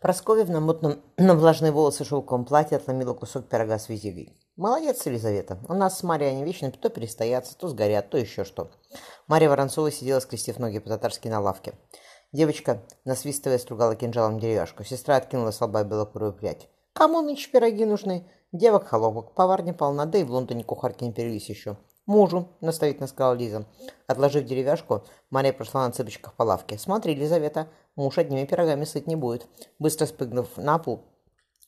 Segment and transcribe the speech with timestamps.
[0.00, 4.32] Прасковья в намотанном на влажные волосы шелковом платье отломила кусок пирога с визигой.
[4.56, 5.58] «Молодец, Елизавета.
[5.68, 8.70] У нас с Марьей они вечно то перестоятся, то сгорят, то еще что».
[9.26, 11.74] Марья Воронцова сидела, скрестив ноги по-татарски на лавке.
[12.32, 14.84] Девочка, насвистывая, стругала кинжалом деревяшку.
[14.84, 16.68] Сестра откинула с белокурую прядь.
[16.92, 18.30] «Кому нынче пироги нужны?
[18.52, 21.76] Девок холопок, поварня полна, да и в Лондоне кухарки не перевелись еще».
[22.08, 23.66] «Мужу»,— наставительно сказала Лиза.
[24.06, 26.78] Отложив деревяшку, Мария прошла на цыпочках по лавке.
[26.78, 29.46] «Смотри, Лизавета, муж одними пирогами сыт не будет».
[29.78, 31.04] Быстро спрыгнув на пол,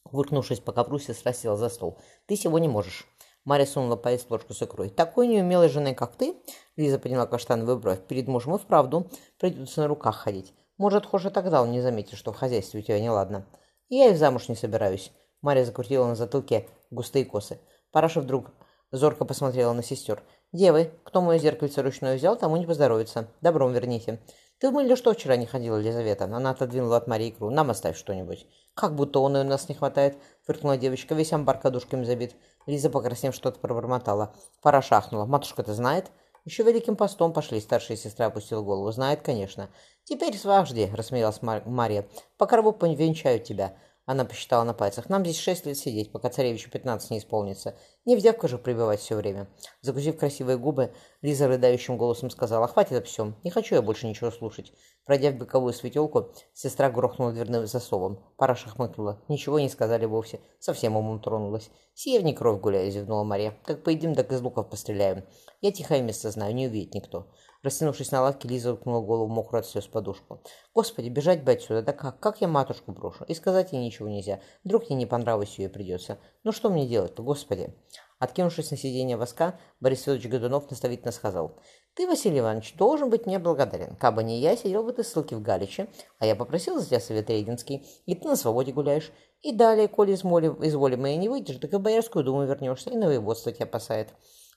[0.06, 1.98] выркнувшись по ковру, сестра села за стол.
[2.24, 3.06] «Ты сегодня можешь».
[3.45, 4.88] Мария сунула в ложку с икрой.
[4.88, 6.34] «Такой неумелой женой, как ты?»
[6.76, 8.00] Лиза подняла каштановую бровь.
[8.09, 10.54] «Перед мужем и вправду придется на руках ходить.
[10.78, 13.45] Может, и тогда он не заметит, что в хозяйстве у тебя неладно».
[13.90, 15.12] «Я и замуж не собираюсь».
[15.42, 17.60] Мария закрутила на затылке густые косы.
[17.92, 18.52] Параша вдруг
[18.92, 20.22] Зорко посмотрела на сестер.
[20.52, 23.28] «Девы, кто мое зеркальце ручное взял, тому не поздоровится.
[23.40, 24.20] Добром верните».
[24.58, 27.50] «Ты в мыле что вчера не ходила, Елизавета?» Она отодвинула от Марии икру.
[27.50, 28.46] «Нам оставь что-нибудь».
[28.74, 31.15] «Как будто он и у нас не хватает»,— фыркнула девочка.
[31.15, 32.34] «Весь амбар кадушками забит».
[32.66, 34.34] Лиза, покраснев, что-то пробормотала.
[34.60, 35.24] Пара шахнула.
[35.24, 36.10] «Матушка-то знает?»
[36.45, 38.90] «Еще великим постом пошли»,— старшая сестра опустила голову.
[38.90, 39.70] «Знает, конечно».
[40.04, 42.06] «Теперь сважди»,— рассмеялась Мария.
[42.37, 43.76] «По корову повенчают тебя».
[44.06, 45.09] Она посчитала на пальцах.
[45.09, 47.76] «Нам здесь шесть лет сидеть, пока царевичу пятнадцать не исполнится.
[48.06, 49.48] Не в же прибивать все время».
[49.82, 53.37] Закусив красивые губы, Лиза рыдающим голосом сказала, «Хватит о всем.
[53.45, 54.73] Не хочу я больше ничего слушать».
[55.04, 58.24] Пройдя в боковую светелку, сестра грохнула дверным засовом.
[58.37, 59.23] Параша хмыкнула.
[59.28, 60.40] Ничего не сказали вовсе.
[60.60, 61.71] Совсем умом тронулась.
[61.95, 63.59] «Северник кровь гуляю»,— зевнула Мария.
[63.65, 65.25] «Как поедим, так из луков постреляем.
[65.60, 67.26] Я тихое место знаю, не увидит никто».
[67.62, 70.43] Растянувшись на лавке, Лиза уткнула голову мокрую от слез подушку.
[70.75, 71.82] «Господи, бежать бы отсюда!
[71.82, 72.19] Да как?
[72.19, 73.25] Как я матушку брошу?
[73.25, 74.41] И сказать ей ничего нельзя.
[74.65, 76.19] Вдруг ей не понравилось ее придется.
[76.43, 77.75] Ну что мне делать-то, господи?»
[78.21, 81.59] Откинувшись на сиденье воска, Борис Федорович Годунов наставительно сказал.
[81.94, 83.97] «Ты, Василий Иванович, должен быть мне благодарен.
[83.97, 85.88] Кабы не я, сидел бы ты ссылки в Галиче,
[86.19, 89.10] а я попросил за тебя совет Регинский, и ты на свободе гуляешь.
[89.41, 92.44] И далее, коли из, моли, из воли моей не выйдешь, так и в Боярскую думу
[92.44, 94.09] вернешься, и на воеводство тебя посадят».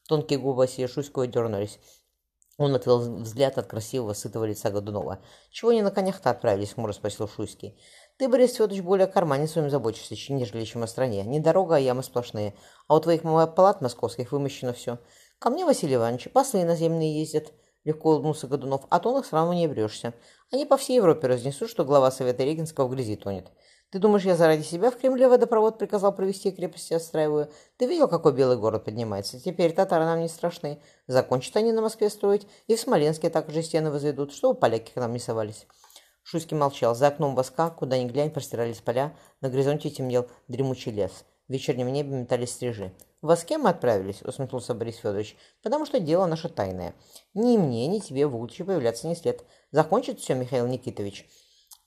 [0.09, 1.79] Тонкие губы Василия Шуйского дернулись.
[2.57, 5.19] Он отвел взгляд от красивого, сытого лица Годунова.
[5.49, 7.79] «Чего они на конях-то отправились?»— хмуро спросил Шуйский.
[8.17, 11.23] «Ты, Борис Федорович, более о кармане своем заботишься, нежели чем о стране.
[11.23, 12.53] Не дорога, а ямы сплошные.
[12.87, 14.99] А у твоих палат московских вымощено все.
[15.39, 17.53] Ко мне, Василий Иванович, послы наземные ездят».
[17.85, 18.85] Легко улыбнулся Годунов.
[18.89, 20.13] «А то их сраму не брешься.
[20.51, 23.51] Они по всей Европе разнесут, что глава Совета Регенского в грязи тонет.
[23.93, 27.51] Ты думаешь, я заради себя в Кремле водопровод приказал провести крепости отстраиваю?
[27.77, 29.39] Ты видел, какой белый город поднимается?
[29.39, 30.79] Теперь татары нам не страшны.
[31.05, 35.13] Закончат они на Москве строить, и в Смоленске также стены возведут, чтобы поляки к нам
[35.13, 35.67] не совались.
[36.23, 36.95] Шуйский молчал.
[36.95, 41.23] За окном воска, куда ни глянь, простирались поля, на горизонте темнел дремучий лес.
[41.47, 42.91] В вечернем небе метались стрижи.
[43.21, 46.95] «В воске мы отправились»,— усмехнулся Борис Федорович, «потому что дело наше тайное.
[47.35, 49.45] Ни мне, ни тебе в будущем появляться не след.
[49.71, 51.27] Закончит все, Михаил Никитович.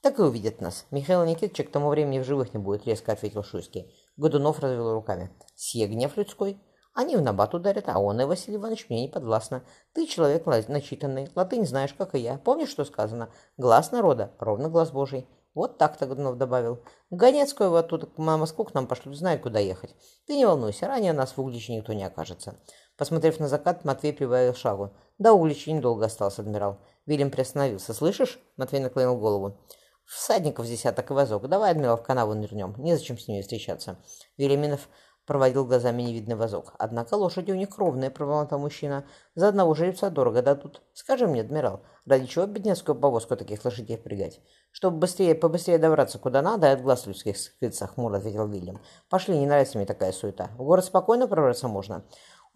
[0.06, 0.86] «Так и увидят нас.
[0.92, 3.92] Михаил Никитича к тому времени в живых не будет»,— резко ответил Шуйский.
[4.16, 5.32] Годунов развел руками.
[5.56, 6.60] «Сие гнев людской.
[6.94, 9.64] Они в набат ударят, а он и Василий Иванович мне не подвластно.
[9.94, 12.38] Ты человек начитанный, латынь знаешь, как и я.
[12.38, 13.30] Помнишь, что сказано?
[13.56, 15.26] Глаз народа, ровно глаз Божий».
[15.54, 16.84] Вот так-то Годунов добавил.
[17.10, 19.96] Ганецкую вот оттуда на Москву к нам пошлют, знает, куда ехать.
[20.28, 22.60] Ты не волнуйся, ранее нас в Угличе никто не окажется.
[22.96, 24.92] Посмотрев на закат, Матвей прибавил шагу.
[25.18, 26.78] Да, Угличе недолго остался, адмирал.
[27.06, 27.92] Вильям приостановился.
[27.92, 29.58] «Слышишь?» Матвей наклонил голову.
[30.06, 31.48] Всадников десяток и вазок.
[31.48, 32.74] Давай, адмирал, в канаву нырнем.
[32.78, 33.98] Незачем с ними встречаться.
[34.36, 34.88] Велиминов
[35.26, 36.74] проводил глазами невидный вазок.
[36.78, 39.04] Однако лошади у них кровные, пробормотал мужчина.
[39.34, 40.82] За одного жеребца дорого дадут.
[40.92, 44.40] Скажи мне, адмирал, ради чего бедняцкую повозку таких лошадей впрягать?
[44.70, 48.80] Чтобы быстрее, побыстрее добраться куда надо и от глаз людских скрыться, хмуро ответил Вильям.
[49.10, 50.50] Пошли, не нравится мне такая суета.
[50.56, 52.04] В город спокойно пробраться можно.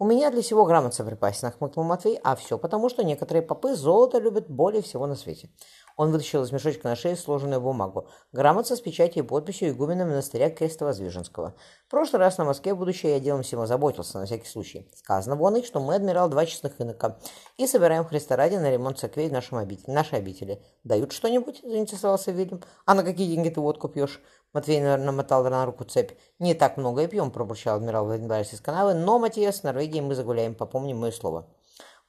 [0.01, 2.19] «У меня для всего грамотца припасена»,— хмыкнул Матвей.
[2.23, 5.51] «А все потому, что некоторые попы золото любят более всего на свете».
[6.01, 8.07] Он вытащил из мешочка на шее сложенную бумагу.
[8.31, 11.53] Грамота с печатью и подписью игумена монастыря Крестово-Звиженского.
[11.85, 14.89] В прошлый раз на Москве, будучи, я делом всего заботился, на всякий случай.
[14.95, 17.19] Сказано вон и, что мы, адмирал, два честных инока,
[17.57, 20.63] и собираем Христа ради на ремонт церквей в нашем обители, нашей обители.
[20.83, 21.61] Дают что-нибудь?
[21.63, 22.63] заинтересовался Вильям.
[22.87, 24.23] А на какие деньги ты водку пьешь?
[24.53, 26.13] Матвей намотал на руку цепь.
[26.39, 30.15] «Не так много и пьем»,– пробурчал адмирал Вейнбайс из канавы, «но, Матиас, с Норвегией мы
[30.15, 31.47] загуляем, попомни мое слово».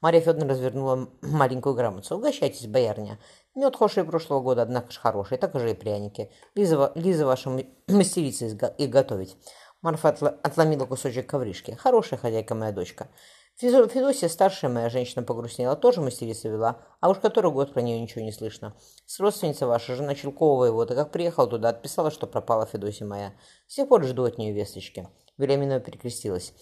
[0.03, 2.17] Мария Федоровна развернула маленькую грамоту.
[2.17, 3.21] «Угощайтесь, боярня.
[3.55, 6.31] Мед хоший прошлого года, однако ж хороший, так же и пряники.
[6.55, 7.51] Лиза, Лиза ваша
[7.89, 9.37] мастерица их готовить».
[9.83, 11.73] Марфа отломила кусочек ковришки.
[11.73, 13.09] «Хорошая хозяйка моя дочка».
[13.57, 18.25] Федосия, старшая моя женщина, погрустнела, тоже мастерица вела, а уж который год про нее ничего
[18.25, 18.75] не слышно.
[19.07, 23.35] С родственница ваша, жена Челкова воевода, как приехал туда, отписала, что пропала Федосия моя.
[23.67, 25.09] С тех пор жду от нее весточки.
[25.37, 26.55] Веляминова перекрестилась.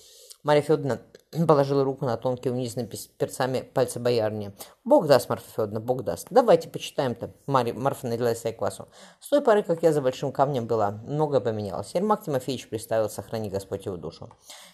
[0.42, 1.00] Марья Федоровна
[1.46, 2.88] положила руку на тонкие унизанные
[3.18, 4.52] перцами пальцы боярни.
[4.84, 6.26] «Бог даст, Марфа Федоровна, Бог даст.
[6.30, 7.30] Давайте почитаем-то».
[7.46, 8.88] Марья, Марфа налила себе квасу.
[9.20, 11.94] С той поры, как я за большим камнем была, многое поменялось.
[11.94, 14.30] Ермак Тимофеевич приставил, сохрани Господь его душу.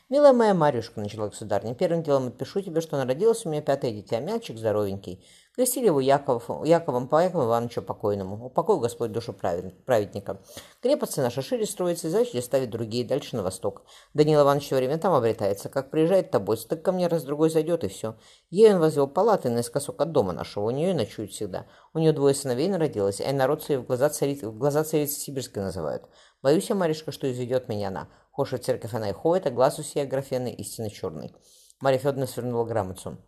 [0.08, 4.20] «Милая моя Марюшка»,— начала государня,— «первым делом отпишу тебе, что народилось у меня пятое дитя,
[4.20, 5.22] мячик здоровенький.
[5.56, 8.44] Крестили его Яков, Яковом по Якову Ивановичу покойному.
[8.44, 10.38] Упокой Господь душу праведника.
[10.82, 13.82] Крепости наши шире строятся, и зачем ставить другие дальше на восток.
[14.12, 15.70] Данил Иванович все время там обретается.
[15.70, 18.14] Как приезжает тобой, так ко мне раз другой зайдет, и все.
[18.50, 20.64] Ей он возвел палаты наискосок от дома нашего.
[20.64, 21.66] У нее и ночует всегда.
[21.92, 25.62] У нее двое сыновей народилось, а народцы ее в глаза, цариц, в глаза царицы сибирской
[25.62, 26.04] называют.
[26.42, 28.08] Боюсь я, Маришка, что изведет меня она.
[28.32, 31.34] Хоша церковь она и ходит, а глаз у сей Аграфены истинно черный.
[31.80, 33.18] Марья Федоровна свернула грамоту.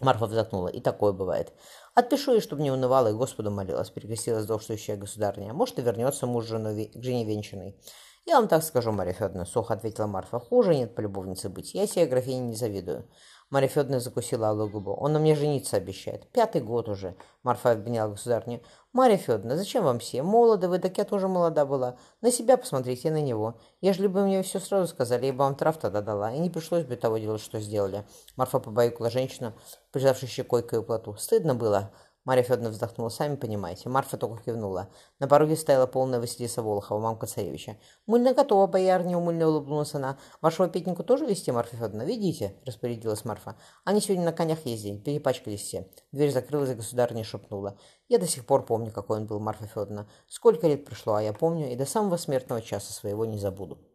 [0.00, 0.68] Марфа вздохнула.
[0.68, 1.52] И такое бывает.
[1.94, 5.52] Отпишу ей, чтобы не унывала, и Господу молилась, перекрестилась должствующая государня.
[5.52, 7.76] Может, и вернется муж жену, к жене венчанной.
[8.24, 10.38] «Я вам так скажу, Марья Федоровна»,— сухо ответила Марфа.
[10.38, 11.74] «Хуже нет по любовнице быть.
[11.74, 13.08] Я себе графине не завидую».
[13.50, 14.94] Марья Федоровна закусила алую губу.
[14.94, 16.26] «Он на мне жениться обещает.
[16.30, 18.62] Пятый год уже»,— Марфа обвиняла государню.
[18.92, 20.22] «Марья Федоровна, зачем вам все?
[20.22, 21.98] Молоды вы, так я тоже молода была.
[22.20, 23.58] На себя посмотрите, на него.
[23.80, 26.84] Ежели бы мне все сразу сказали, я бы вам трав тогда дала, и не пришлось
[26.84, 28.06] бы того делать, что сделали».
[28.36, 29.52] Марфа побаюкала женщину,
[29.90, 31.16] прижавшую щекой к ее плоту.
[31.16, 31.92] «Стыдно было».
[32.24, 33.08] Марья Федоровна вздохнула.
[33.08, 33.88] «Сами понимаете».
[33.88, 34.88] Марфа только кивнула.
[35.18, 37.76] На пороге стояла полная Василиса Волохова, мамка царевича.
[38.06, 40.18] «Мыльно готова, боярня»,— умыльно улыбнулась она.
[40.40, 42.02] «Вашего Петнику тоже вести, Марфа Федоровна?
[42.04, 43.56] Видите?»— распорядилась Марфа.
[43.84, 45.90] «Они сегодня на конях ездили, перепачкались все».
[46.12, 47.76] Дверь закрылась, и государыня шепнула.
[48.08, 50.08] «Я до сих пор помню, какой он был, Марфа Федоровна.
[50.28, 53.91] Сколько лет прошло, а я помню, и до самого смертного часа своего не забуду».